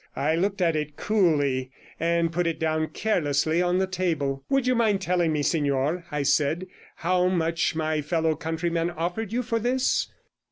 [0.15, 1.69] I looked at it coolly,
[1.99, 4.43] and put it down carelessly on the table.
[4.49, 9.43] "Would you mind telling me, Signor," I said, "how much my fellow countryman offered you
[9.43, 10.07] for this?"